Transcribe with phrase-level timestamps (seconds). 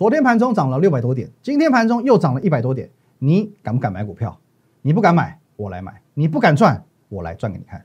[0.00, 4.34] 昨天盘中涨了六百多点，今天盘中又涨了一百多点，你敢不敢买股票？
[4.80, 7.84] 你不敢买，我来买；你不敢赚，我来赚给你看。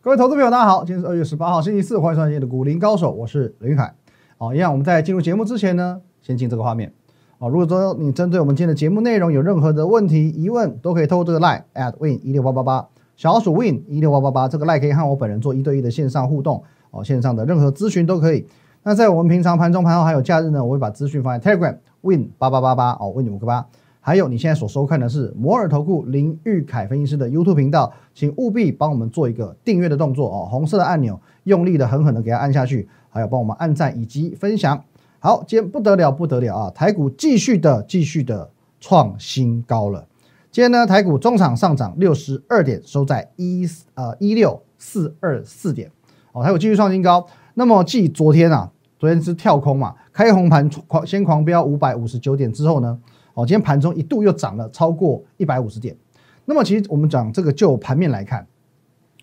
[0.00, 3.94] 各位投资朋友，大家好，今天是二月十八号，星期四，欢迎收看今天的股林高手，我是林凯。
[4.38, 6.92] 好，一样，我们在进入节目之前呢，先进这个画面。
[7.38, 12.88] 哦，如果说你针对我们今天的节目内容有任何的问题疑问，都可以透过这个 line at win 一六八八八，
[13.22, 16.60] 小老鼠 win 一六八八八，这个 like 可以和我本人做一对一的线上互动。
[16.90, 18.44] 哦，线上的任何咨询都可以。
[18.82, 23.64] 那在我们平常盘中、盘后还有假日呢，我会把资讯放在 Telegram win 八八八八哦，win 五个八。
[24.00, 34.82] 还有你现在所收看的是摩尔投顾林玉凯分析师的 YouTube 频道，请务必帮我们做一个订阅的动作哦，红色的按钮用力的、狠狠的给它按下去，还有帮我们按赞以及分享。
[35.20, 36.70] 好，今天不得了不得了啊！
[36.74, 38.50] 台股继续的、继续的
[38.80, 40.08] 创新高了。
[40.52, 45.90] 今天呢，台股中场上涨六十二点，收在一呃一六四二四点。
[46.32, 47.26] 哦，台股继续创新高。
[47.54, 52.98] 那么继昨天啊，昨天是跳空嘛，开红盘狂先狂飙五百五十九点之后呢？
[53.32, 55.96] 哦，今天盘中一度又涨了超过一百五十点。
[56.44, 58.46] 那么其实我们讲这个就盘面来看，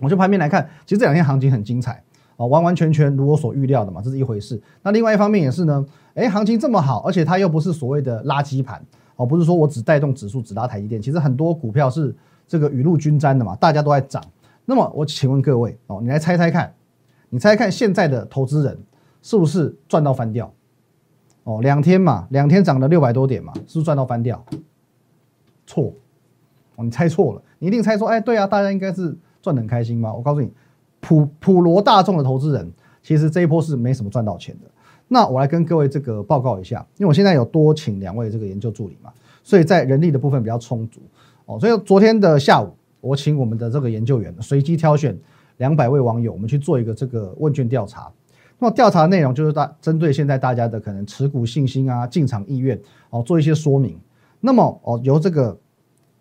[0.01, 2.03] 我就盘面来看，其实这两天行情很精彩
[2.37, 4.59] 哦，完完全全如我所预料的嘛，这是一回事。
[4.81, 8.83] 那另外一方面也是呢，哎，行情这么好，而且它又不是所谓的垃圾盘
[9.19, 12.15] 哦，不是说我只带动指数只拉台积电，其实很多股票是
[12.47, 14.23] 这个雨露均沾的嘛，大家都在涨。
[14.63, 16.73] 那么我请问各位哦，你来猜猜看，
[17.29, 18.79] 你猜猜看现在的投资人
[19.21, 20.49] 是不是赚到翻掉？
[21.43, 24.41] 哦，两天嘛，两天涨了六百多点嘛，是不是赚到翻掉？
[25.67, 25.93] 错，
[26.77, 30.13] 哦，你猜错了，你一定猜说，哎，对啊，大家应该是赚得很开心嘛。
[30.13, 30.49] 我告诉你，
[31.01, 32.71] 普普罗大众的投资人，
[33.03, 34.69] 其实这一波是没什么赚到钱的。
[35.11, 39.11] 那我来跟各位这个报告一下，因为我现在有多请两位这个研究助理嘛，
[39.43, 41.01] 所以在人力的部分比较充足
[41.45, 41.59] 哦。
[41.59, 42.71] 所以昨天的下午，
[43.01, 45.17] 我请我们的这个研究员随机挑选
[45.57, 48.09] 两百位网友，我们去做一个这个问卷调查。
[48.59, 53.97] 那么调查内容就是大针对现在大家的可能持股信心啊、进场意愿哦，做一些说明。
[54.39, 55.57] 那么哦，由这个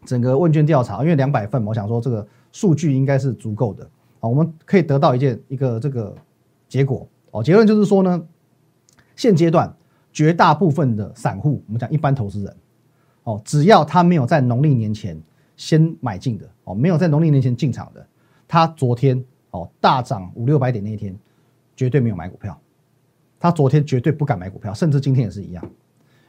[0.06, 3.84] 整个问卷调查，因为两百份，我想说这个数据应该是足够的
[4.20, 6.14] 啊，我们可以得到一件一个这个
[6.68, 7.42] 结果哦。
[7.42, 8.22] 结论就是说呢，
[9.18, 9.70] 现阶段
[10.12, 12.56] 绝大部分的散户，我们讲一般投资人
[13.24, 15.20] 哦，只要他没有在农历年前
[15.56, 18.06] 先买进的哦，没有在农历年前进场的，
[18.46, 21.14] 他昨天哦大涨五六百点那一天。
[21.76, 22.60] 绝对没有买股票，
[23.38, 25.64] 他昨天绝对不敢买股票，甚至今天也是一样，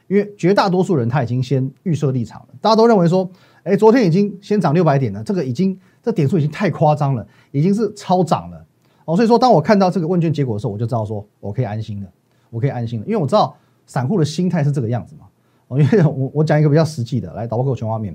[0.06, 3.28] 因为绝大多数人他已经先预设立场了，大家都认为说，
[3.64, 8.64] 哎，昨天已经先涨六百点了，这个已经这点数已经太夸张了，已经是超涨了
[9.06, 12.08] 哦，所以说当我看到这个问卷结果的时候，我就知道说我可以安心了，
[12.50, 13.56] 我可以安心了，因为我知道
[13.86, 15.26] 散户的心态是这个样子嘛，
[15.68, 18.14] 哦，因为我我讲一个比较实际的，来导播给我全画面，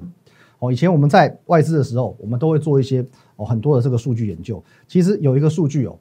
[0.60, 3.06] 哦，以前我们在外资的时候，我们都会做一些
[3.38, 5.98] 哦很多的这个数据研究，其实有一个数据哦。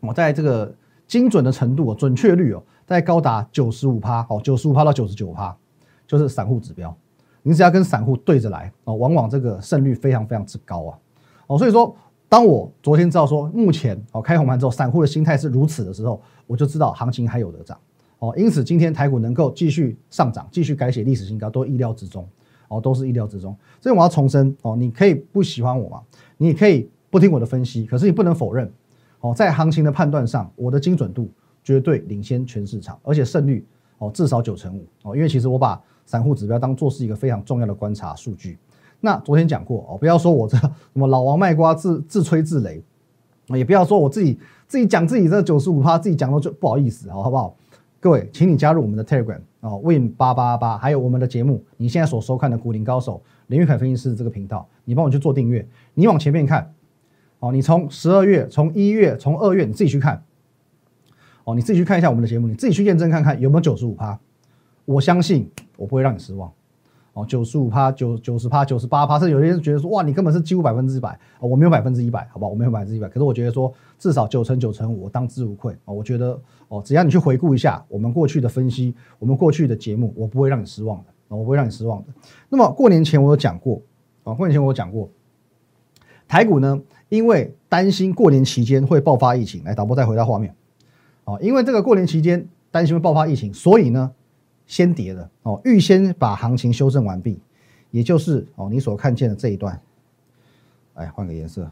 [0.00, 0.72] 我在这个
[1.08, 5.56] 精准的程度哦，准确率哦，在高达九十五趴哦，九十五趴到九十九趴，
[6.06, 6.96] 就是散户指标。
[7.42, 10.98] 你只要跟散户对着来哦，往往这个胜率非常非常之高啊
[11.48, 11.58] 哦。
[11.58, 11.92] 所以说，
[12.28, 17.78] 当我昨天知道说目前哦开红盘之后，散户的心态是如此的时候，我就知道行情还有得涨
[18.18, 18.34] 哦。
[18.36, 22.28] 因此今天台股能够继续上涨，继续改写历史新高，都意料之中
[22.66, 23.56] 哦，都是意料之中。
[23.80, 26.02] 所以我要重申哦，你可以不喜欢我嘛，
[26.36, 28.68] 你也可以不听我的分析，可是你不能否认。
[29.20, 31.30] 哦，在行情的判断上，我的精准度
[31.64, 33.66] 绝对领先全市场，而且胜率
[33.98, 35.16] 哦至少九成五哦。
[35.16, 38.58] 因为其实我把散户指标当做是一个非常重要的观察数据。
[39.00, 42.80] 那昨天讲过哦，不要说我这 什么老王卖瓜自自吹自擂，
[43.56, 47.56] 也不要说我自己自己讲自己这九十五趴，自己讲到就不好意思，好好不好？
[47.98, 56.72] 各位，请你加入我们的 Telegram 哦，Win 八八八，还有我们的节目，你现在所收看的股林高手林玉凯分析师这个频道，你帮我去做订阅，你往前面看。
[57.40, 60.22] 哦，你从十二月、从一月、从二月，你自己去看。
[61.44, 64.18] 哦，你自己去看一下我们的节目，你自己去验证看看有没有九十五趴。
[64.84, 66.52] 我相信我不会让你失望。
[67.14, 71.18] 哦，九十五趴、九九十趴、九十八趴，甚至有些人觉得说，哇，你根本是几乎百分之一百。
[71.40, 73.08] 哦，我没有百分之一百，好吧，我没有百分之一百。
[73.08, 75.76] 可是我觉得说，至少九成九成五，我当之无愧。
[75.84, 81.04] 哦，我觉得哦，只要你去回顾一下我们过去的分析，我们过去的节目，我不会让你失望的。
[81.28, 82.08] 我不会让你失望的。
[82.48, 83.82] 那么过年前我有讲过，
[84.24, 85.10] 啊，过年前我有讲过，
[86.26, 86.80] 台股呢？
[87.10, 90.54] 因为担心过年期间会爆发疫情，来导播再回到画面，
[91.24, 94.10] 哦，因为这个过年期间担心会爆发疫情，所以呢，
[94.66, 97.38] 先跌了，哦，预先把行情修正完毕，
[97.90, 99.78] 也就是哦你所看见的这一段，
[100.94, 101.70] 哎，换个颜色，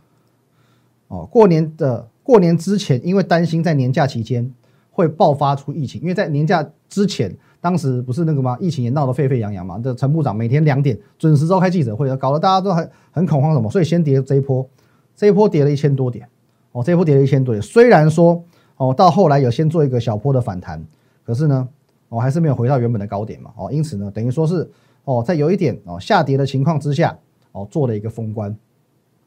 [1.08, 4.52] 哦，过年的过年之前，因为担心在年假期间
[4.90, 8.56] 会爆发出疫情，因为在年假之前，当时不是那个吗？
[8.60, 13.70] 疫情也闹得沸沸扬扬嘛，这陈部长每天两点准时召开记者会，搞得大家都很很恐慌，什么？
[13.70, 14.68] 所以先跌这一波。
[15.14, 16.28] 这一波跌了一千多点，
[16.72, 17.62] 哦，这一波跌了一千多点。
[17.62, 18.44] 虽然说
[18.76, 20.84] 哦，到后来有先做一个小波的反弹，
[21.24, 21.66] 可是呢，
[22.10, 24.70] 哦，还是没有回到原本的高点嘛，哦，因此呢，等于说是
[25.04, 27.18] 哦，在有一点哦下跌的情况之下，
[27.52, 28.54] 哦，做了一个封关，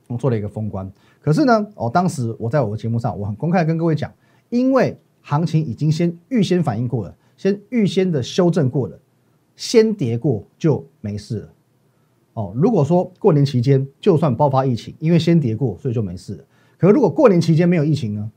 [0.09, 0.91] 我做了一个封关。
[1.21, 4.11] 可是呢，哦，当时我在我的节目上，我很公开跟各位讲，
[4.50, 9.00] 因为行情已经先预先反应过了，先预先的修正过了，
[9.56, 11.50] 先跌过就没事了。
[12.33, 16.44] 哦，如果说过年期间就算爆发疫情，因为先跌过，所以就没事了。
[16.77, 18.31] 可是如果过年期间没有疫情呢，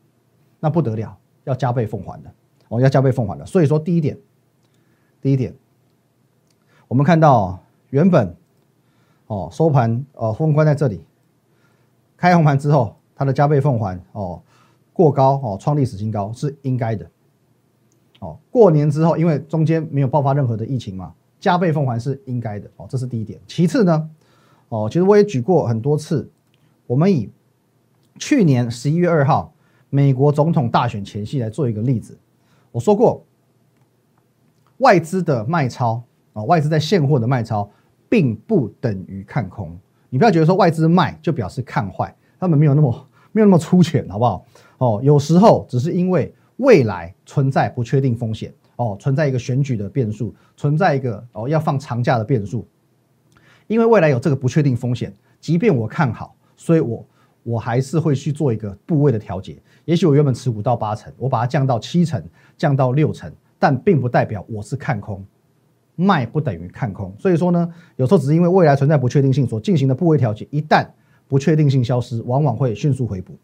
[0.61, 2.33] 那不得了，要加倍奉还的。
[2.69, 3.47] 哦，要加倍奉还的。
[3.47, 4.19] 所以说，第一点，
[5.21, 5.55] 第一点，
[6.89, 8.35] 我们看到原本
[9.27, 11.01] 哦收盘哦封关在这里，
[12.23, 14.41] 开红盘之后，它的加倍奉还哦
[14.93, 17.05] 过高哦创历史新高是应该的。
[18.21, 21.13] 哦，过年之后，因为中间没有爆发任何的疫情嘛。
[21.41, 23.41] 加倍奉还是应该的哦，这是第一点。
[23.49, 24.09] 其次呢，
[24.69, 26.31] 哦，其实我也举过很多次，
[26.87, 27.29] 我们以
[28.21, 29.53] 去年十一月二号
[29.91, 32.17] 美国总统大选前夕来做一个例子。
[32.71, 33.25] 我说过，
[34.79, 36.01] 外资的卖超
[36.35, 37.69] 啊，外资在现货的卖超，
[38.09, 39.77] 并不等于看空。
[40.13, 44.45] 你不要觉得说外资卖就表示看坏，他们没有那么没有那么粗浅，好不好？
[44.77, 48.53] 哦，有时候只是因为未来存在不确定风险。
[48.77, 52.69] 哦，存在一个选举的变数，存在一个哦要放长假的变数，
[53.69, 57.07] 因为未来有这个不确定风险，即便我看好，所以我
[57.43, 59.63] 我还是会去做一个部位的调节。
[59.87, 62.23] 也许我原本持股到八成，我把它降到七成，
[62.57, 65.25] 降到六成，但并不代表我是看空，
[66.03, 67.15] 卖不等于看空。
[67.19, 70.87] 所以说呢，有时候只是因为未来存在不确定性所进行的部位调节，一旦
[71.29, 73.35] 不确定性消失，往往会迅速回补。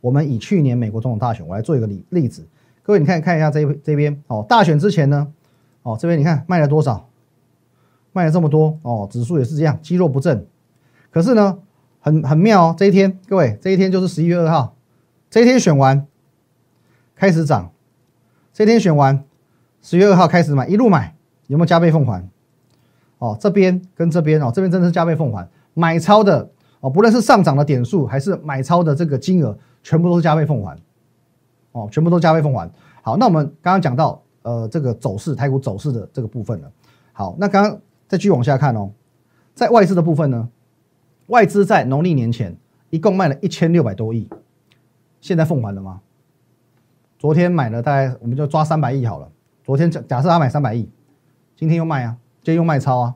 [0.00, 2.46] 我们以去年美国总统大选，我来做一个例例子。
[2.82, 5.30] 各位，你看看一下这这边哦，大选之前呢，
[5.82, 7.08] 哦这边你看卖了多少，
[8.12, 10.46] 卖了这么多哦，指数也是这样，积弱不振。
[11.10, 11.58] 可是呢，
[12.00, 14.74] 很很妙哦，这一天，各位这一天就是十一月二号，
[15.28, 16.06] 这一天选完
[17.14, 17.70] 开始涨，
[18.54, 19.22] 这一天选完
[19.82, 21.14] 十月二号开始买，一路买，
[21.50, 22.24] 有没有加倍奉还？
[23.18, 26.48] 哦，这边跟这边哦，这边真的是加倍奉还，买超的
[26.78, 30.78] 哦，不论是上涨的点数还是买超的这个金额，全部都是加倍奉还。
[31.72, 32.70] 哦，全部都加倍奉还。
[33.02, 36.70] 好，那我们刚刚讲到，呃，这个走势，台股走势的这个部分了。
[37.12, 38.88] 好，那刚刚再继续往下看哦，
[39.52, 40.48] 在外资的部分呢，
[41.26, 42.56] 外资在农历年前
[42.90, 44.28] 一共卖了一千六百多亿，
[45.20, 46.00] 现在奉还了吗？
[47.18, 49.28] 昨天买了大概，我们就抓三百亿好了。
[49.62, 50.88] 昨天假假设他买三百亿，
[51.60, 53.14] 今天又卖啊，今天又卖超啊。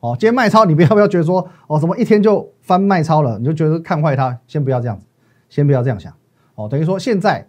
[0.00, 5.06] 哦，今天卖超，你不要不要觉得说，哦，什么一天就翻卖超了，你就觉得看坏它，先不要这样子，
[5.48, 6.12] 先不要这样想。
[6.56, 7.46] 哦，等于说现在。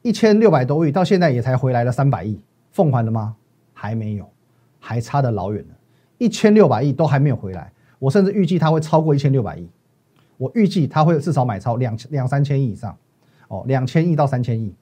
[0.00, 2.38] 一千六百多亿到现在也才回来了三百亿，
[2.70, 3.34] 奉还了吗？
[3.72, 4.30] 还没有，
[4.78, 5.74] 还差得老远呢。
[6.18, 9.66] 一千六百亿都还没有回来，我甚至预计它会超过一千六百亿。
[10.36, 12.94] 我预计它会至少买超两两三千亿以上，
[13.48, 14.74] 哦，两千亿到三千亿。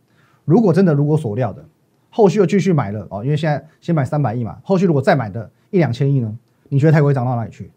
[0.44, 1.64] 如果真的如果所料的，
[2.14, 6.38] 后续又继续买了哦，因为现在先买三百亿嘛，后续如果再买的一两千亿呢？
[6.68, 7.70] 你觉得泰国会涨到哪里去？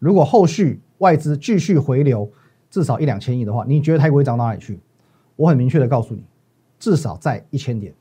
[0.00, 2.28] 如果后续外资继续回流
[2.68, 4.80] 至少一两千亿的话，你觉得泰国会涨到哪里去？
[5.36, 6.24] 我很明确的告诉你。
[6.80, 7.92] 至少在一千点，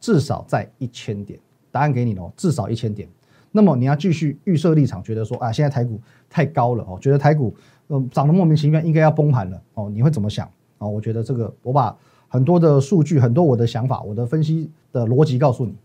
[0.00, 1.38] 至少在一千点，
[1.70, 3.08] 答案给你了，至少一千点。
[3.50, 6.00] 那么你要继续预设立场，觉得说啊，现在台股
[6.30, 7.54] 太高了哦，觉得台股
[7.88, 10.48] 嗯涨得莫名其妙，应该要崩盘了哦，你会怎么想
[10.78, 10.88] 哦？
[10.88, 11.96] 我觉得这个，我把
[12.32, 15.76] 很多的数据、很多我的想法、我的分析的逻辑告诉你，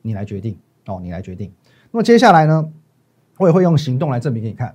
[0.00, 1.52] 你来决定哦，你来决定。
[1.90, 2.72] 那么接下来呢，
[3.36, 4.74] 我也会用行动来证明给你看，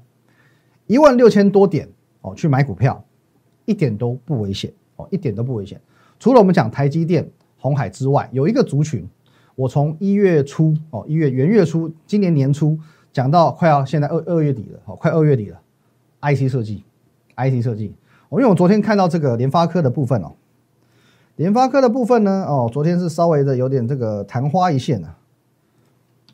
[0.85, 1.89] 一万六千多点
[2.21, 3.03] 哦，去买股票
[3.65, 5.81] 一点都不危险哦，一点都不危险。
[6.19, 7.27] 除了我们讲台积电、
[7.57, 9.03] 红海之外，有一个族群，
[9.55, 12.77] 我从一月初哦，一月元月初，今年年初
[13.11, 15.59] 讲到快要现在二二月底了，哦，快二月底了
[16.21, 16.83] ，IC 设计
[17.35, 17.95] ，IC 设计，
[18.29, 20.31] 我因为我昨天看到这个联发科的部分哦，
[21.35, 25.17] 联发科的部分呢，哦，昨天是稍微的有点这个昙花一现啊，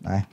[0.01, 0.27] 来，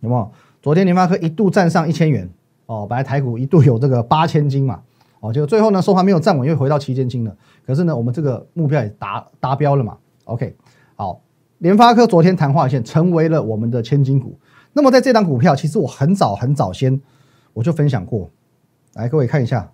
[0.00, 0.30] 有没有？
[0.62, 2.28] 昨天联发科一度站上一千元
[2.66, 4.82] 哦，本来台股一度有这个八千金嘛。
[5.20, 7.36] 哦，就最后呢，收盘没有站稳，又回到七千金了。
[7.66, 10.56] 可是呢，我们这个目标也达达标了嘛？OK，
[10.96, 11.20] 好，
[11.58, 14.38] 联发科昨天谈话线成为了我们的千金股。
[14.72, 16.98] 那么在这档股票，其实我很早很早先
[17.52, 18.30] 我就分享过，
[18.94, 19.70] 来各位看一下，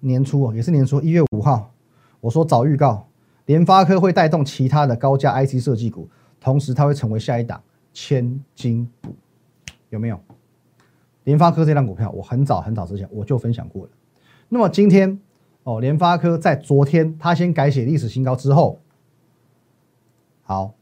[0.00, 1.72] 年初哦，也是年初一月五号，
[2.20, 3.08] 我说早预告，
[3.46, 6.08] 联发科会带动其他的高价 IC 设计股，
[6.40, 7.62] 同时它会成为下一档
[7.92, 9.14] 千金股，
[9.88, 10.20] 有没有？
[11.24, 13.90] 联发科这档股票，我很早很早之前我就分享过了。
[14.48, 15.20] 那么今天
[15.62, 18.78] 哦，联发科在昨天它先改写历史新高之后，
[20.42, 20.74] 好，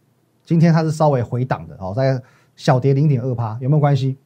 [0.45, 2.23] 今天它是稍微回档的哦，在
[2.57, 4.17] 小跌零点二趴，有没有关系？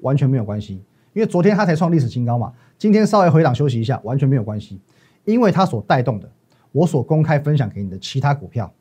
[0.00, 0.74] 完全没有关系，
[1.12, 4.80] 因为昨天它才创历史新高嘛，今天稍微回档休息一下，完全没有关系，
[5.24, 6.30] 因为它所带动的，
[6.72, 8.72] 我所公开分享给你的其他股票，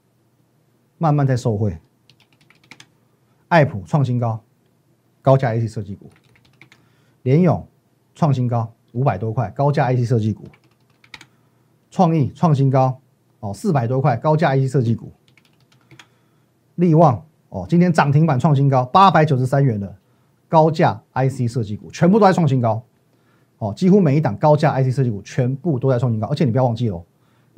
[0.97, 1.77] 慢慢在受惠。
[3.47, 4.39] 爱普创新高，
[5.21, 6.05] 高价 IC 设计股；
[7.23, 7.67] 联勇
[8.13, 10.43] 创新高，五百多块，高价 IC 设计股；
[11.89, 12.99] 创意创新高，
[13.39, 15.07] 哦，四百多块，高价 IC 设计股；
[16.75, 19.97] 力旺哦，今天涨停板创新高，八百九十三元的
[20.47, 22.83] 高价 IC 设计股，全部都在创新高。
[23.57, 27.03] 哦，几乎每一档高价 IC 设计股全部都在创新高，而且你不要忘记哦，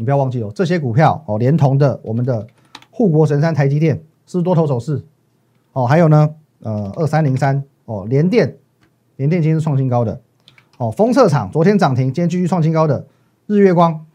[0.01, 2.47] 你不要忘记哦，这些股票哦，连同的我们的
[2.89, 5.05] 护国神山台积电是多头走势。
[5.73, 6.27] 哦，还有呢，
[6.61, 8.57] 呃，二三零三哦，联电，
[9.17, 10.19] 联电今天是创新高的，
[10.79, 13.05] 哦，封测厂昨天涨停，今天继续创新高的
[13.45, 14.07] 日月光，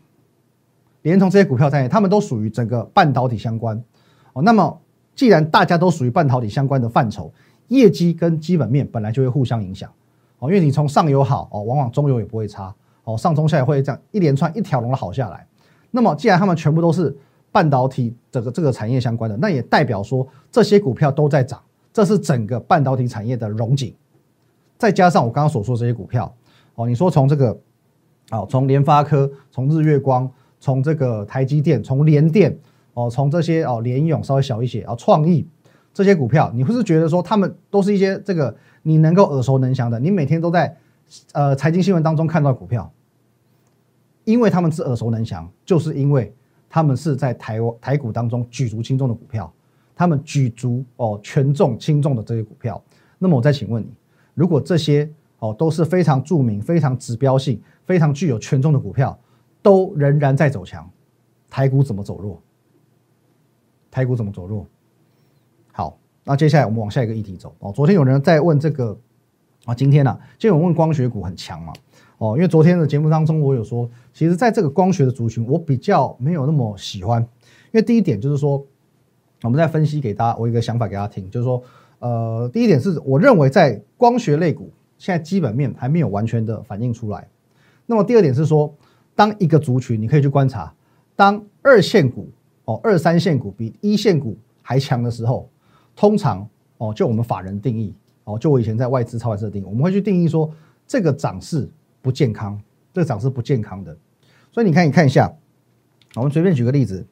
[1.02, 3.80] 连同这些股票在内，他们都属于整个半导体相关，
[4.32, 4.80] 哦，那么
[5.14, 7.32] 既然大家都属于半导体相关的范畴，
[7.68, 9.88] 业绩跟基本面本来就会互相影响，
[10.40, 12.74] 哦，因为你从上游好，哦，往往中游也不会差，
[13.04, 15.46] 哦，上中下游会这样一连串一条龙的好下来，
[15.96, 17.16] 那么既然他们全部都是。
[17.52, 21.58] 半导体这个这个产业相关的，那也代表说这些股票都在涨，
[21.90, 23.94] 这是整个半导体产业的荣景。
[24.76, 26.30] 再加上我刚刚所说这些股票，
[26.74, 27.58] 哦，你说从这个，
[28.30, 32.54] 哦，从联发科，从日月光，从这个台积电，从联电，
[32.92, 35.48] 哦，从这些哦联勇稍微小一些，啊，创意
[35.94, 40.76] 这些股票，你会是觉得说他们都是一些这个你能够耳熟能详的，你每天都在
[41.32, 42.92] 呃财经新闻当中看到股票，
[44.26, 46.30] 因为他们是耳熟能详，就是因为。
[46.68, 49.50] 他们是在台湾台股当中举足轻重的股票，
[49.94, 52.82] 他们举足哦权重轻重的这些股票。
[53.18, 53.86] 那么我再请问你，
[54.34, 59.16] 如果这些哦都是非常著名、非常指标性、非常具有权重的股票，
[59.62, 60.90] 都仍然在走强，
[61.48, 62.42] 台股怎么走弱？
[63.88, 64.66] 台股怎么走弱？
[65.72, 67.72] 好，那接下来我们往下一个议题走哦。
[67.72, 68.98] 昨天有人在问这个
[69.64, 71.72] 啊，今天呢，就有问光学股很强嘛？
[72.18, 77.20] 哦，因为昨天的节目当中，我有说，其实在这个光学的族群，我比较没有那么喜欢。
[77.20, 78.64] 因为第一点就是说，
[79.42, 81.62] 我们在分析给大家，我一个想法给大家听，就是说，
[81.98, 87.28] 呃，第一点是我认为在光学类股现在基本面还没有完全的反映出来。
[87.84, 88.74] 那么第二点是说，
[89.14, 90.72] 当一个族群，你可以去观察，
[91.14, 92.30] 当二线股
[92.64, 95.50] 哦，二三线股比一线股还强的时候，
[95.94, 97.94] 通常哦，就我们法人定义
[98.24, 100.50] 哦，就我以前在外资超外资定义，我们会去定义说
[100.86, 101.68] 这个涨势。
[102.06, 102.62] 不健康，
[102.94, 103.96] 这个涨是不健康的，
[104.52, 105.34] 所以你看，你看一下，
[106.14, 107.04] 我们随便举个例子，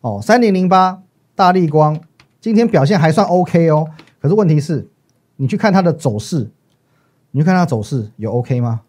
[0.00, 1.00] 哦，三零零八
[1.36, 2.00] 大力光
[2.40, 4.88] 今天表现还算 OK 哦，可是问题是，
[5.36, 6.50] 你去看它的走势，
[7.30, 8.80] 你去看它走势有 OK 吗？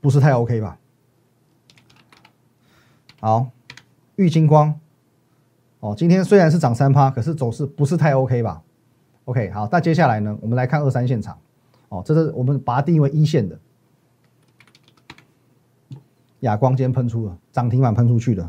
[0.00, 0.78] 不是太 OK 吧？
[3.18, 3.48] 好，
[4.14, 4.78] 玉金光，
[5.80, 8.62] 哦，今天虽然是涨三趴，可是走势不是太 OK 吧
[9.24, 11.36] ？OK，好，那接下来呢，我们来看二三线场，
[11.88, 13.58] 哦，这是我们把它定义为一线的。
[16.44, 18.48] 亚光今天喷出了涨停板喷出去的，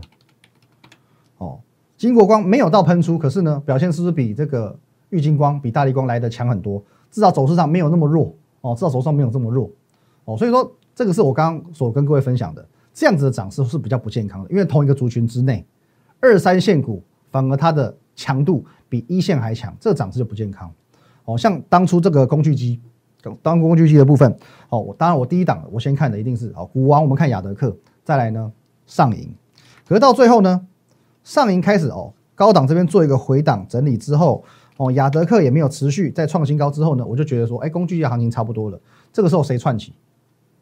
[1.38, 1.60] 哦，
[1.98, 4.78] 金国光没有到喷出，可是呢，表现是不是比这个
[5.12, 6.84] 玉金光、比大力光来的强很多？
[7.10, 9.72] 至少走势上没有那么弱哦，至少走势上没有这么弱
[10.26, 15.66] 哦，所以说这个是我刚刚所跟各位分享的，这样子的涨势是比较不健康的，因为同一个族群之内，
[16.20, 20.70] 二三线股反而它的强度比一线还强，这个涨势就不健康
[21.24, 21.38] 哦。
[21.38, 22.82] 像当初这个工具机。
[23.42, 24.38] 当工具机的部分，
[24.70, 28.52] 哦，我当然我第一档我先看的一定是好，股王我们看雅德克，再来呢
[28.86, 29.34] 上影，
[29.88, 30.68] 可是到最后呢，
[31.24, 34.44] 上影开始哦，高档这边做一个回档整理之后，
[34.78, 38.80] 哦，雅德克也没有持续在创新高之后呢，我就觉得说，哎，工具机行情差不多了，
[39.12, 39.94] 这个时候谁串起？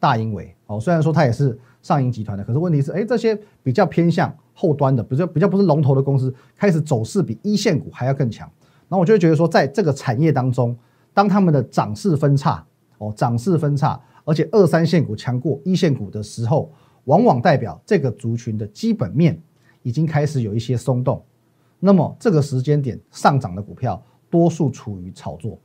[0.00, 8.46] 大英伟哦，虽然说它也是上影集团的，可是问题是，哎，这些比较偏向后端的，比较比较不是龙头的公司，开始走势比一线股还要更强，
[8.88, 10.76] 然后我就会觉得说，在这个产业当中。
[11.14, 12.66] 当他们的涨势分叉，
[12.98, 16.70] 哦，涨势分叉，而且二三线股强过一线股的时候，
[17.04, 19.40] 往往代表这个族群的基本面
[19.82, 21.24] 已经开始有一些松动。
[21.78, 25.58] 那么这个时间点上涨的股票，多数处于炒作，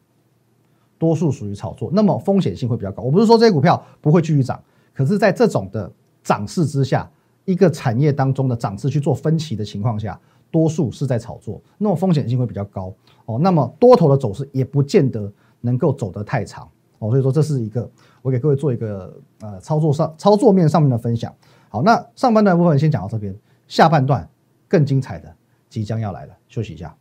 [0.98, 3.02] 多数属于炒作，那么风险性会比较高。
[3.02, 4.62] 我不是说这些股票不会继续涨，
[4.94, 5.92] 可是，在这种的
[6.22, 7.10] 涨势之下，
[7.46, 10.20] 一个产业当中的涨势去做分歧的情况下。
[10.52, 12.94] 多数是在炒作，那么风险性会比较高
[13.26, 13.40] 哦。
[13.40, 17.10] 那么多头的走势也不见得能够走得太长哦。
[17.10, 17.90] 所以说这是一个
[18.22, 21.34] 我给各位做一个呃操作上操作面上面的分享。
[21.70, 23.36] 好，那上半段部分先讲到这边，
[23.68, 24.28] 下半段
[24.68, 25.36] 更精彩的
[25.70, 26.34] 即将要来了。
[26.48, 26.96] 休息一下。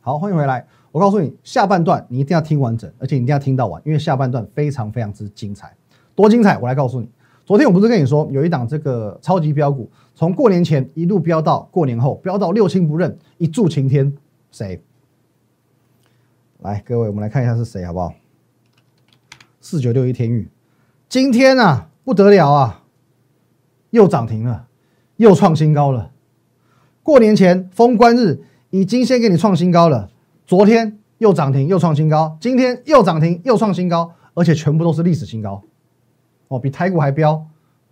[0.00, 0.66] 好，欢迎回来。
[0.92, 5.74] 我告诉你，下半段你一定要听完整，而且你一定要听到完，因为下半段非常非常之精彩。
[6.14, 6.58] 多精彩？
[6.58, 7.08] 我来告诉你。
[7.44, 14.12] 昨天我不是跟你说有一档这个超级标股，从过年前一路飙到过年后，飙到六亲不认，一柱擎天。
[14.50, 14.80] 谁？
[16.60, 18.14] 来，各位，我们来看一下是谁，好不好？
[19.60, 20.48] 四九六一天域，
[21.08, 22.84] 今天啊不得了啊，
[23.90, 24.66] 又涨停了，
[25.16, 26.12] 又创新高了。
[27.02, 30.08] 过年前封关日已经先给你创新高了，
[30.46, 35.62] 昨天又涨停又创新高，今天又涨停又创新高，而且全部都是历史新高，
[36.48, 37.44] 哦，比台股还飙，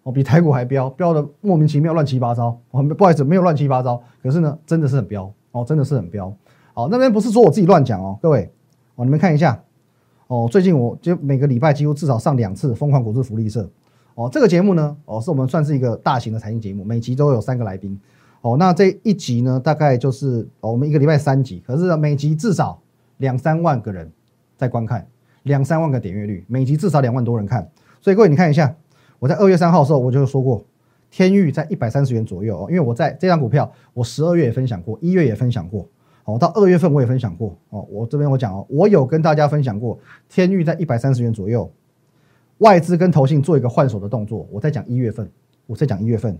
[0.02, 2.58] 哦，比台股还飙，飙的莫名其妙乱七八糟。
[2.70, 6.32] 哦，不好意思，没有乱七八糟，可是呢，真的是很飙，哦，真的是很飙。
[6.74, 8.50] 好，那边不是说我自己乱讲哦，各位，
[8.96, 9.62] 哦，你们看一下。
[10.28, 13.64] 哦，最近我就每个礼拜几乎至少上两次《疯狂股市福利社》
[14.14, 18.00] 哦，这个节目呢，哦，是我们算是一个大型的财经节目，每集都有三个来宾
[18.40, 18.56] 哦。
[18.56, 22.80] 那这一集呢，大概就是我们一个礼拜三集，可是每集至少
[23.18, 24.10] 两三万个人
[24.56, 25.06] 在观看，
[25.42, 27.68] 两三万个点阅率，每集至少两万多人看。
[28.02, 28.76] 所以各位你看一下，
[29.18, 30.62] 我在二月三号的时候我就说过，
[31.08, 35.88] 天域在一百三十元左右哦，因为我在这张股票，我十二月也分享过，一月也分享过。
[36.24, 41.68] 哦，到二月份我也分享过哦，我这边我讲哦，我有跟大家分享过，天域在一百三十元左右，
[42.58, 44.46] 外资跟投信做一个换手的动作。
[44.50, 45.30] 我在讲一月份，
[45.66, 46.38] 我在讲一月份，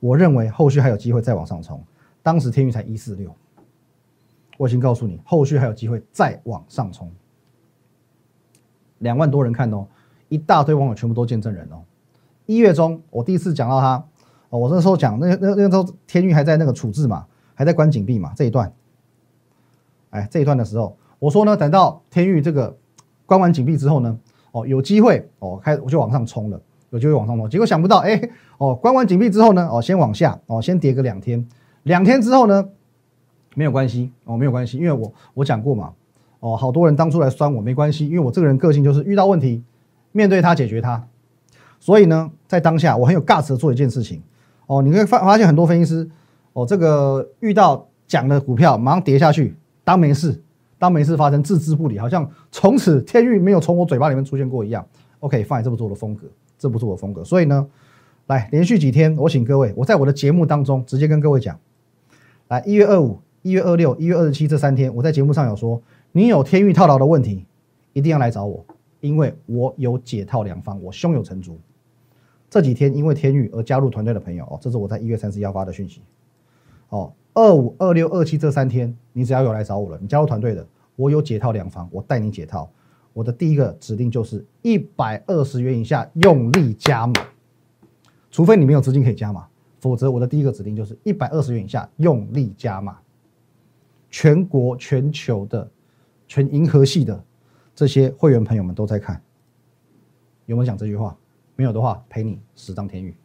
[0.00, 1.82] 我认为后续还有机会再往上冲。
[2.22, 3.34] 当时天域才一四六，
[4.56, 7.10] 我已经告诉你，后续还有机会再往上冲。
[9.00, 9.86] 两万多人看哦，
[10.28, 11.82] 一大堆网友全部都见证人哦。
[12.46, 14.04] 一月中我第一次讲到他
[14.50, 18.72] 哦，我那时候讲那那那时候天域还在那个处置嘛，还在关紧闭嘛这一段。
[20.10, 22.76] 哎，这一段的时候，我说呢，等到天域这个
[23.26, 24.16] 关完紧闭之后呢，
[24.52, 27.50] 哦，有机会哦，开我就往上冲了，有机会往上冲。
[27.50, 31.44] 结果想不到，哎，哦，关完紧闭之后呢，哦，先往下，哦，先跌个两天，
[31.82, 32.68] 两天之后呢，
[33.56, 35.92] 没有关系，哦，没有关系，因为我我讲过嘛，
[36.38, 39.62] 哦，好多人当初来酸我，没关系，因为我这个人个性就是遇到问题，
[40.16, 41.06] 面对它解决它，
[41.78, 44.22] 所以呢，在当下我很有 gas 的做一件事情，
[44.66, 46.08] 哦，你会发发现很多分析师，
[46.54, 49.54] 哦，这个遇到讲的股票马上跌下去。
[49.84, 50.42] 当没事，
[50.78, 54.84] 当没事发生，置之不理，好像从此天域没有从我嘴巴里面出现过一样。
[55.20, 56.26] OK，放这不是我的风格，
[56.58, 57.22] 这不是我的风格。
[57.22, 57.66] 所以呢，
[58.26, 61.56] 来连续几天，我请各位，我在我的节目当中直接跟各位讲，
[62.48, 65.80] 来一月二五、一月二六、一月二十七这三天，我在节目上有说，
[66.12, 67.46] 你有天域套牢的问题，
[67.92, 68.64] 一定要来找我，
[69.06, 71.58] 因为我有解套良方，我胸有成竹。
[72.50, 76.02] 这几天因为天域而加入团队的朋友哦，这是我在一月三十一发的讯息，
[76.88, 77.12] 哦。
[77.34, 82.66] 二五二六二七这三天，你只要有来找我了，你加入团队的，我有解套两方，我带你解套。
[83.12, 87.12] 我的第一个指令就是一百二十元以下用力加码，
[88.30, 89.46] 除非你没有资金可以加码，
[89.80, 92.98] 否则我的第一个指令就是一百二十元以下用力加码。
[94.10, 95.70] 全国全球的
[96.26, 97.22] 全银河系的
[97.76, 99.22] 这些会员朋友们都在看，
[100.46, 101.16] 有没有讲这句话？
[101.54, 103.16] 没有的话，赔你十张天域。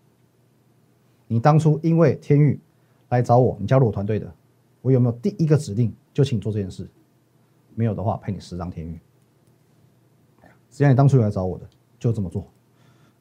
[1.28, 2.60] 你当初因为天域。
[3.12, 4.34] 来找我，你加入我团队的，
[4.82, 6.90] 我有没有第一个指令就请你做这件事？
[7.76, 8.98] 没有的话，赔你十张天域。
[10.70, 11.66] 只要你当初有来找我的，
[12.00, 12.48] 就这么做。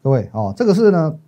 [0.00, 1.18] 各位哦，这个是呢，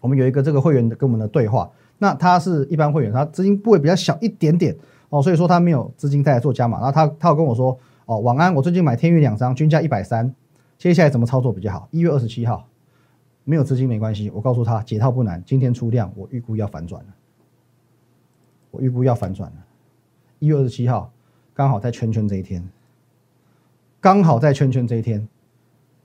[0.00, 1.70] 我们有一个这个会员跟我们的对话。
[1.98, 4.74] 那他是一般会员，他资金部位比较小一点点
[5.10, 6.78] 哦，所以说他没有资金再来做加码。
[6.78, 10.32] 然后他他有跟我说哦，晚安，我最近买天域两张，均价一百三，
[10.78, 11.88] 接下来怎么操作比较好？
[11.90, 12.68] 一月二十七号
[13.42, 17.08] 没有资金没关系，我告诉他解套不难，今天出量，我预估要反转了。
[18.70, 19.56] 我预估要反转了，
[20.38, 21.10] 一月二十七号，
[21.52, 22.68] 刚好在圈圈这一天，
[24.00, 25.26] 刚好在圈圈这一天，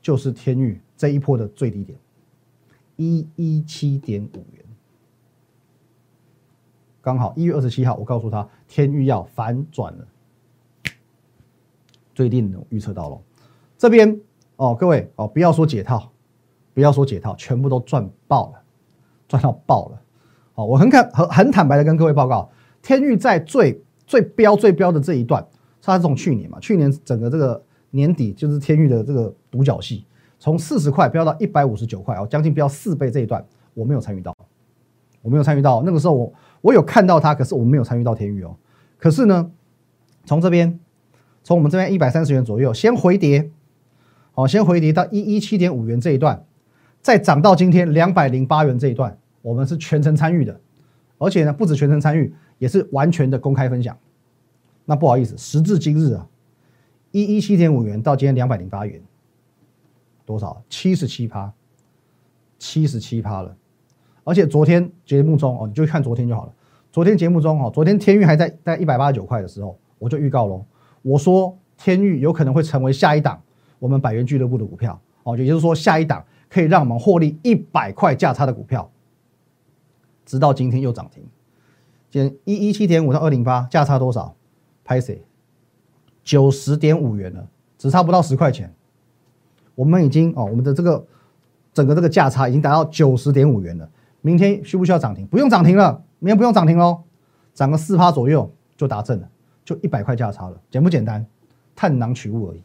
[0.01, 1.99] 就是天域这一波的最低点，
[2.95, 4.65] 一一七点五元，
[6.99, 10.07] 刚好一月二十七号，我告诉他天域要反转了，
[12.21, 13.19] 最近预测到了，
[13.79, 14.21] 这边
[14.55, 16.12] 哦，各位哦，不要说解套，
[16.71, 18.62] 不要说解套，全部都赚爆了，
[19.27, 19.99] 赚到爆了，
[20.53, 22.47] 好，我很坦很很坦白的跟各位报告。
[22.84, 25.43] 天域在最最标最标的这一段，
[25.81, 30.05] 它是从去年嘛，去年整个这个年底就是天域的这个独角戏，
[30.38, 34.38] 从四十块飙到一百五十九块哦，将近飙四倍这一段，我没有参与到，
[35.23, 36.31] 我没有参与到，那个时候我
[36.62, 38.55] 我有看到它，可是我没有参与到天域哦。
[38.99, 39.49] 可是呢，
[40.25, 40.79] 从这边，
[41.43, 43.49] 从我们这边一百三十元左右先回跌，
[44.34, 46.45] 好，先回跌到一一七点五元这一段，
[47.01, 50.60] 再涨到今天两百零八元这一段，我们是全程参与的，
[51.17, 52.34] 而且呢，不止全程参与。
[52.62, 53.97] 也是完全的公开分享，
[54.86, 56.27] 那不好意思，时至今日啊，
[57.10, 59.01] 一一七点五元到今天两百零八元，
[60.27, 60.62] 多少？
[60.69, 61.51] 七十七趴，
[62.60, 63.58] 七十七趴了。
[64.23, 66.54] 而且昨天节目中哦，你就看昨天就好了。
[66.91, 70.63] 昨天节目中哦，昨天天域还在在一百八十九块的时候，我就预告喽，
[71.01, 73.41] 我说天域有可能会成为下一档
[73.79, 78.89] 我们百元俱乐部的股票哦，也就是说下一档可以让我们获利一百块价差的股票，
[80.25, 81.23] 直到今天又涨停。
[82.09, 84.35] 减一一七点五到二零八，价差多少？
[84.83, 85.23] 拍谁？
[86.23, 88.73] 九十点五元了，只差不到十块钱。
[89.75, 91.05] 我们已经哦，我们的这个
[91.73, 93.89] 整个这个价差已经达到九十点五元了。
[94.21, 95.25] 明天需不需要涨停？
[95.27, 97.01] 不用涨停了，明天不用涨停喽，
[97.53, 99.29] 涨个四趴左右就达正了，
[99.63, 101.26] 就一百块价差了，简不简单？
[101.76, 102.63] 探囊取物而已。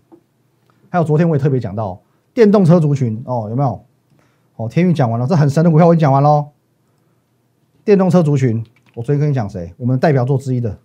[0.89, 2.01] 还有昨天我也特别讲到
[2.35, 3.85] 电动车族群哦，有没有？
[4.57, 6.49] 哦，天宇讲完了，这很神的股票我已经讲完喽。
[7.85, 9.73] 电动车族群，我昨天跟你讲谁？
[9.77, 10.77] 我们代表作之一的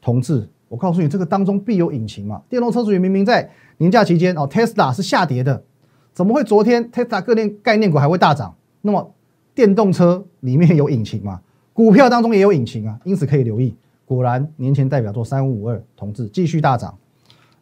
[0.00, 2.42] 同志，我告诉你，这个当中必有隐情嘛。
[2.48, 5.64] 电动车族群明明在年假期间哦，Tesla 是下跌的，
[6.12, 8.54] 怎么会昨天 Tesla 各念概念股还会大涨？
[8.82, 9.14] 那么
[9.54, 11.40] 电动车里面有隐情嘛？
[11.72, 13.74] 股票当中也有隐情啊，因此可以留意。
[14.10, 16.98] 果然年前代表作三五五二同志继续大涨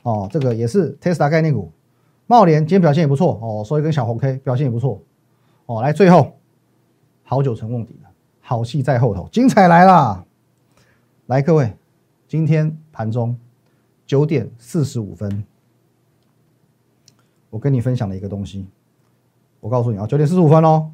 [0.02, 1.70] 哦，这个也是 Tesla 概念股。
[2.26, 4.98] 茂联今天表现也不错哦，收一根小红 K，表现也不错
[5.66, 5.82] 哦。
[5.82, 6.38] 来，最后
[7.22, 8.08] 好久成瓮底了。
[8.40, 10.24] 好戏在后头，精彩来啦！
[11.26, 11.76] 来，各位，
[12.26, 13.36] 今天盘中
[14.06, 15.44] 九点四十五分，
[17.50, 18.66] 我跟你分享了一个东西。
[19.60, 20.90] 我告诉你啊，九点四十五分哦。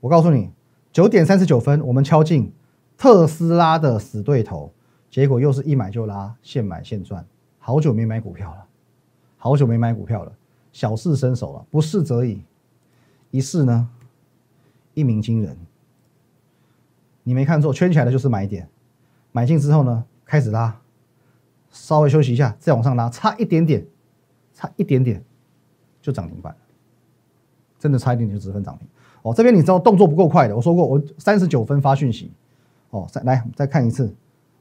[0.00, 0.50] 我告诉你，
[0.90, 2.52] 九点三十九分，我们敲进
[2.98, 4.72] 特斯拉的死对头，
[5.16, 7.24] 结果又是一买就拉，现买现赚。
[7.58, 8.66] 好久没买股票了，
[9.38, 10.32] 好久没买股票了，
[10.72, 12.42] 小试身手了，不试则已，
[13.30, 13.88] 一试呢，
[14.92, 15.56] 一鸣惊人。
[17.22, 18.68] 你没看错，圈起来的就是买点，
[19.32, 20.78] 买进之后呢，开始拉，
[21.70, 23.86] 稍微休息一下，再往上拉，差一点点，
[24.52, 25.24] 差一点点
[26.02, 26.54] 就涨停板，
[27.78, 28.86] 真的差一点点就直分涨停。
[29.22, 32.30] 哦，这边你知道动作不够快的，我说过我三十九分发讯息，
[32.90, 34.14] 哦，再来再看一次，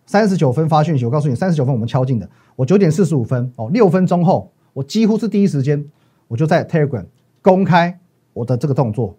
[0.05, 5.83] 三十九分发讯息，我告诉你，三十九分我们敲进的，我九点四十五分，哦，六分钟后，我几乎是第一时间，
[6.27, 7.05] 我就在 Telegram
[7.41, 7.99] 公开
[8.33, 9.15] 我的这个动作，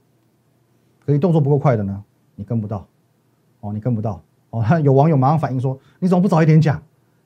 [1.04, 2.86] 可你动作不够快的呢，你跟不到。
[3.60, 4.62] 哦，你跟不到哦。
[4.84, 6.80] 有网友马上反映说：“你怎么不早一点讲？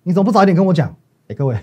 [0.04, 0.94] 你怎么不早一点跟我讲？”
[1.28, 1.56] 哎，各位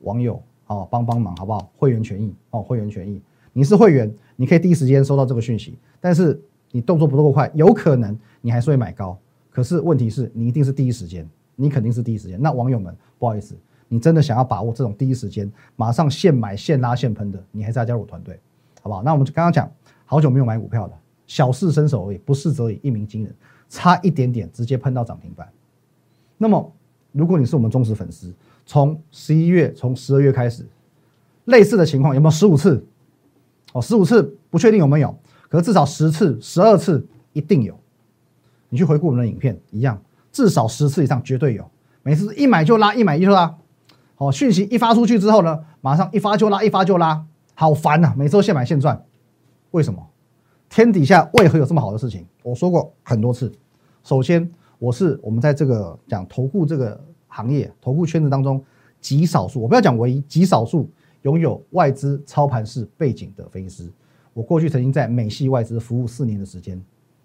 [0.00, 1.68] 网友，哦，帮帮忙好不好？
[1.76, 3.20] 会员权益哦，会员权益。
[3.52, 5.76] 你是会员，你可以第一时间收到这个讯息。
[6.00, 9.18] 但是你动作不够快，有可能你还是会买高。
[9.56, 12.38] 可是问题是你一定是第一时间，你肯定是第一时间。
[12.38, 13.56] 那网友们，不好意思，
[13.88, 18.38] 你真的想要把握这种第一时间，马上现买现拉现喷的，你还是要加入我团队，
[18.82, 19.02] 好不好？
[19.02, 19.66] 那我们就刚刚讲，
[20.04, 20.92] 好久没有买股票了，
[21.26, 23.34] 小试身手而已，不试则已，一鸣惊人。
[23.70, 25.48] 差一点点，直接喷到涨停板。
[26.36, 26.70] 那么，
[27.12, 28.30] 如果你是我们忠实粉丝，
[28.66, 30.66] 从十一月、从十二月开始，
[31.46, 32.84] 类似的情况有没有十五次？
[33.72, 37.74] 哦，十五次不确定有没有，可是至少十次、十二次一定有。
[38.68, 40.00] 你去回顾我们的影片，一样，
[40.32, 41.68] 至少十次以上绝对有。
[42.02, 43.56] 每次一买就拉，一买就拉。
[44.14, 47.24] 好，讯息一发出去之后呢，马上一发就拉，一发就拉，
[47.54, 48.14] 好烦呐！
[48.16, 49.04] 每次都现买现赚，
[49.72, 50.06] 为什么？
[50.68, 52.26] 天底下为何有这么好的事情？
[52.42, 53.52] 我说过很多次。
[54.02, 56.98] 首先，我是我们在这个讲投顾这个
[57.28, 58.62] 行业、投顾圈子当中
[59.00, 60.90] 极少数，我不要讲唯一，极少数
[61.22, 63.92] 拥有外资操盘式背景的分析师。
[64.32, 66.82] 我过去曾经在美系外资服务四年的时间，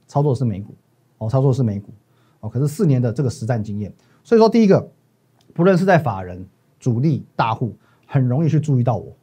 [0.07, 0.73] 操作是美股，
[1.21, 1.93] 哦，操作是美股，
[2.39, 4.91] 哦，可是四年的这个实战经验，所以说第一个，
[5.53, 6.43] 不论是在法人、
[6.79, 7.75] 主力、大户，
[8.07, 9.15] 很容易去注意到我，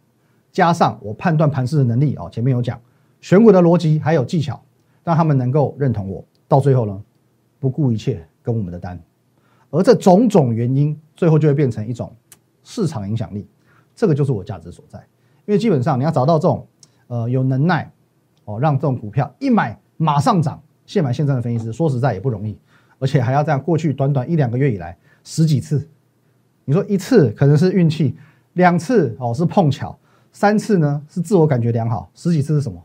[0.53, 2.81] 加上我判断盘势的能力，哦，前面有讲。
[3.21, 4.63] 选股的逻辑还有技巧，
[5.03, 6.25] 让他们能够认同我。
[6.47, 7.03] 到最后呢，
[7.59, 8.97] 不顾一切跟我们的单，
[9.71, 12.15] 而这种种原因，最后就会变成一种
[12.63, 13.45] 市场影响力。
[13.97, 15.05] 这个就是我价值所在。
[15.47, 16.65] 因为基本上你要找到这种
[17.09, 17.91] 呃有能耐
[18.45, 22.57] 哦，让这种股票一买马上涨、现买现赚的分析师，说实在也不容易，
[22.99, 25.87] 而且还要这样过去短短一两个月以来十几次。
[26.65, 28.17] 你说一次可能是运气，
[28.55, 29.97] 两次哦是碰巧，
[30.33, 32.83] 三次呢是自我感觉良好，十几次是什么？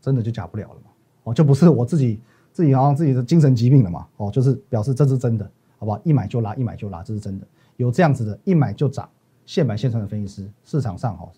[0.00, 0.90] 真的就假不了了嘛？
[1.22, 2.20] 哦，就不是我自己
[2.52, 4.04] 自己好像自己的精神疾病了嘛？
[4.16, 6.00] 哦，就是表示这是真的，好不好？
[6.02, 7.46] 一买就拉，一买就拉，这是真的。
[7.76, 9.08] 有这样子的，一买就涨，
[9.46, 11.30] 现买现赚的分析师，市场上哦，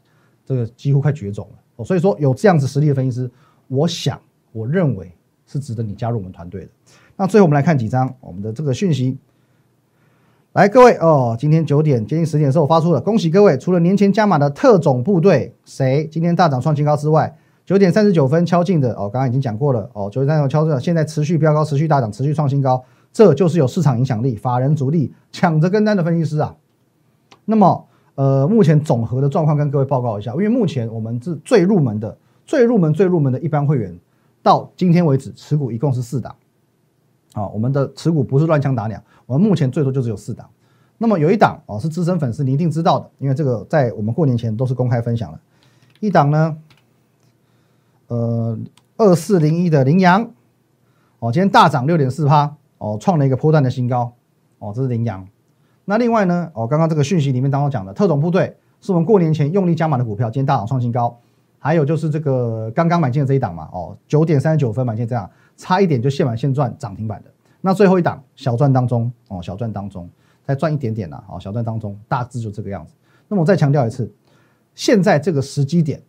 [0.47, 1.59] 这个几乎快绝种了。
[1.77, 3.31] 哦，所以说有这样子实力的分析师，
[3.69, 4.19] 我想
[4.51, 5.15] 我认为
[5.47, 6.69] 是值得你加入我们团队的。
[7.17, 9.19] 那最后我们来看几张我们的这个讯息。
[10.53, 17.37] 来，各位哦，今天九点接近十点的时候发出了，恭喜各位，除了年前加码的特种部队谁今天大涨创新高之外。
[17.67, 20.11] 九点三十九分敲进的哦，刚刚已经讲过了哦。
[20.13, 26.55] 九点三十九敲进，现在持续飙高，持续大涨，持续创新高，这就是有市场影响力、法人主力抢着跟单的分析师啊。
[27.47, 33.99] 那么，呃，目前总和的状况跟各位报告一下，因为目前我们是最入门的、最入门、最入门的一般会员，
[34.45, 36.37] 到今天为止持股一共是四档。
[37.33, 40.49] 啊，我们的持股不是乱枪打鸟，我们目前最多就只有四档。
[40.99, 45.41] 那么有一档哦是资深粉丝，你一定知道的，因为这个在我们过年前都是公开分享了。
[45.99, 46.57] 一档呢？
[48.07, 48.57] 呃，
[48.99, 50.31] 二四零一的羚羊，
[51.19, 54.13] 哦，今天大涨六点四趴，哦，创了一个波段的新高，
[54.61, 55.27] 哦，这是羚羊。
[55.87, 61.19] 那另外呢，哦，刚刚这个讯息里面当中讲的特种部队是我们过年前用力加码的股票，今天大涨创新高。
[61.65, 67.31] 还有就是这个刚刚买进的这一档嘛，哦，九点三十九分买进这样，差一点就现买现赚涨停板的。
[67.63, 70.07] 那最后一档小赚当中，哦，小赚当中
[70.45, 72.93] 再赚一点点啦，哦，小赚当中大致就这个样子。
[73.29, 74.13] 那么我再强调一次，
[74.75, 76.03] 现在这个时机点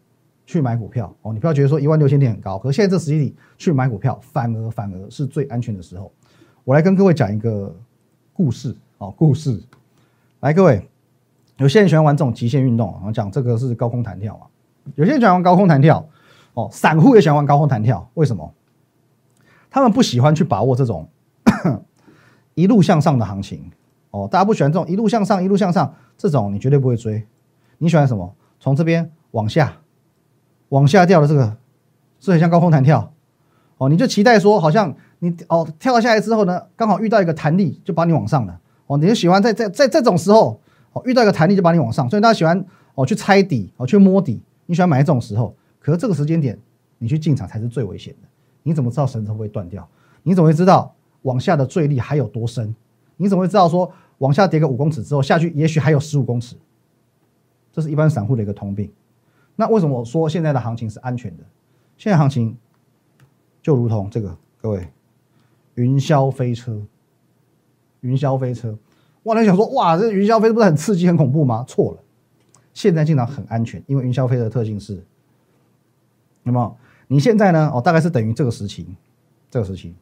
[0.45, 6.11] 去买股票，哦，你不要觉得说一万六千点很高，可是现在这时机点去买股票，反而反而是最安全的时候。
[6.65, 7.73] 我来跟各位讲一个
[8.33, 9.63] 故事，哦，故事，
[10.41, 10.85] 来各位，
[11.59, 14.47] 有些人喜欢玩这种极限运动，然后讲这个是高空弹跳嘛。
[14.93, 16.08] 有些人喜欢玩高空弹跳，
[16.54, 18.54] 哦，散户也喜欢玩高空弹跳，为什么？
[19.69, 21.10] 他们不喜欢去把握这种
[22.54, 23.71] 一路向上的行情，
[24.12, 27.26] 哦，大家不喜欢这种一路向上、一路向上这种，你绝对不会追。
[27.80, 28.34] 你喜欢什么？
[28.60, 29.74] 从这边往下、
[30.69, 31.58] 往下掉的这个，
[32.21, 33.12] 是很像高空弹跳，
[33.78, 40.62] 哦，你就期待说，好像你哦跳下来之后呢，刚好遇到一个弹力，就把你往上了，哦，你就喜欢在在在这种时候，
[40.93, 44.41] 哦，遇到一个弹力就把你往上，所以大家喜欢哦去猜底，哦去摸底。
[44.65, 46.60] 你喜欢买这种时候，可是这个时间点
[46.97, 48.28] 你去进场才是最危险的。
[48.63, 49.88] 你怎么知道绳子会不会断掉？
[50.23, 52.75] 你怎么会知道往下的坠力还有多深？
[53.17, 56.56] 你怎么会知道说往下跌个五公尺之后下去，也许还有十五公尺？
[57.71, 58.91] 这是一般散户的一个通病。
[59.56, 61.43] 那为什么我说现在的行情是安全的？
[61.97, 62.58] 现在行情
[63.62, 64.88] 就如同这个，各位，
[65.75, 66.82] 云霄飞车，
[68.01, 68.78] 云霄飞车。
[69.23, 71.63] 哇，你想说哇，这云霄飞车不是很刺激、很恐怖吗？
[71.67, 71.99] 错了。
[72.75, 75.01] 现在进场很安全，因为云霄飞的特性是，
[76.43, 76.75] 有没有？
[77.07, 77.71] 你现在呢？
[77.73, 78.85] 哦，大概是等于这个时期，
[79.49, 79.95] 这个时期，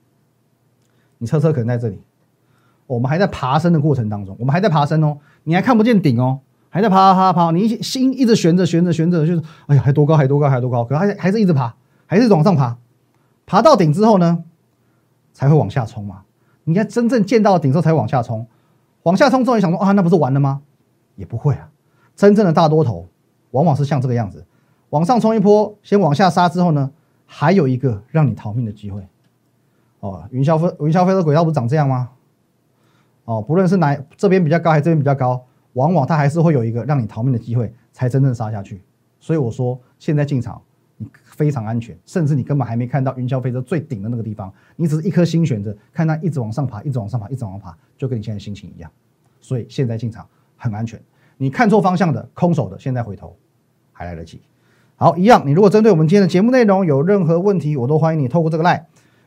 [1.20, 2.02] 你车车可能在这里，
[2.88, 11.76] 我们还在爬升的过程当中，我们还在爬升哦，你还看不见顶哦，还在爬爬爬，你心一直悬着悬着悬着，就是哎呀，还多高，还多高，还多高，可还还是一直爬，
[12.08, 12.76] 还是往上爬，
[13.46, 14.44] 爬到顶之后呢，
[15.32, 16.24] 才会往下冲嘛。
[16.64, 18.48] 你看真正见到顶之后才往下冲，
[19.04, 20.64] 往下冲之后你想说啊，那不是完了吗？
[21.16, 21.70] 也不会啊。
[22.16, 23.08] 真正的大多头，
[23.52, 24.46] 往往是像这个样子，
[24.90, 26.92] 往上冲一波，先往下杀之后呢，
[27.26, 29.06] 还有一个让你逃命的机会。
[30.00, 32.10] 哦，云霄飞云霄飞车轨道不长这样吗？
[33.26, 38.82] 哦，不论是哪这边比较高还是这边比较高，往往它还是会有一个让你逃命的机会，才真正杀下去。
[39.20, 40.62] 所以我说，现在进场
[40.98, 48.92] 你非常安全，甚至你根本还没看到云霄飞车最顶的那个地方，你只是一颗心悬着，看它一直往上爬，一直往上爬，一直往上爬，就跟你现在心情一样。
[49.40, 51.02] 所以现在进场很安全。
[51.38, 53.36] 你看错方向的空手的，现在回头
[53.92, 54.42] 还来得及。
[54.96, 55.44] 好，一样。
[55.46, 58.84] 你如果针对我们今天的节目内容有任何问题，我都欢迎你透过这个 line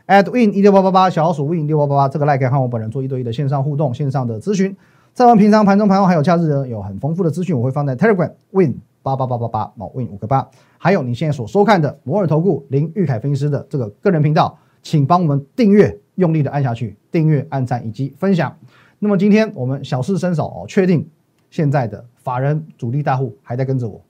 [0.07, 4.75] at win 一六八八八小老鼠 win 六八八八这个 line 可以和我本人做一对一的线上互动、线上的咨询。
[5.13, 10.49] 在我们平常盘中盘后还有假日呢，有很丰富的资讯，我会放在 Telegram win 八八八八八哦 win 五个八。
[10.79, 18.57] 还有你现在所收看的摩尔投顾林玉凯分析师的这个个人频道，请帮我们订阅，用力的按下去，订阅、按赞以及分享。
[18.99, 21.09] 那么今天我们小试身手哦，确定。
[21.51, 24.01] 现在的法人主力大户还在跟着我，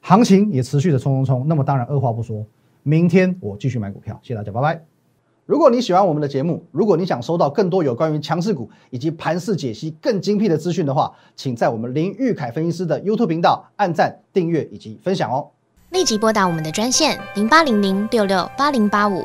[0.00, 1.48] 行情也持续的冲冲冲。
[1.48, 2.44] 那么当然二话不说，
[2.82, 4.18] 明天我继续买股票。
[4.22, 4.82] 谢谢大家，拜拜。
[5.44, 15.50] 如果你喜欢我们的节目，如果你想收到更多有关于强势股以及盘势解析更精辟的资讯的话，请在我们林玉凯分析师的 YouTube 频道按赞、订阅以及分享哦。
[15.90, 19.24] 立即拨打我们的专线零八零零六六八零八五